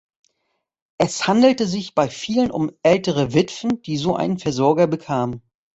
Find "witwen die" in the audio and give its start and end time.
3.35-3.97